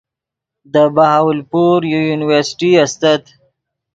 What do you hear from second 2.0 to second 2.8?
یونیورسٹی